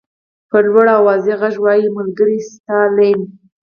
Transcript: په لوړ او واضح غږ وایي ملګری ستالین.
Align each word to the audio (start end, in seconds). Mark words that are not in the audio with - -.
په 0.49 0.57
لوړ 0.65 0.85
او 0.95 1.01
واضح 1.07 1.35
غږ 1.41 1.55
وایي 1.63 1.87
ملګری 1.97 2.37
ستالین. 2.49 3.19